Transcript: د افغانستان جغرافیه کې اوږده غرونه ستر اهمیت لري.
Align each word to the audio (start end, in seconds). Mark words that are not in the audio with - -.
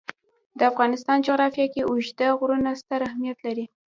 د 0.57 0.59
افغانستان 0.71 1.17
جغرافیه 1.27 1.67
کې 1.73 1.87
اوږده 1.89 2.27
غرونه 2.39 2.69
ستر 2.81 2.99
اهمیت 3.09 3.37
لري. 3.45 3.65